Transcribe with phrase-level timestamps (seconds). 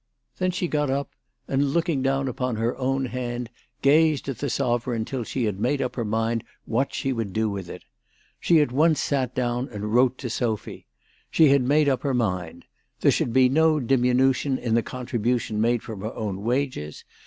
[0.37, 0.87] 300 THE TELEGRAPH GIRL.
[0.87, 1.09] Then she got up,
[1.47, 3.51] and looking down upon her own hand
[3.83, 7.47] gazed at the sovereign till she had made up her mind what she would do
[7.51, 7.83] with it.
[8.39, 10.87] She at once sat down and wrote to Sophy.
[11.29, 12.65] She had made up her mind.
[13.01, 17.05] There should be no diminution in the contri bution made from her own wages.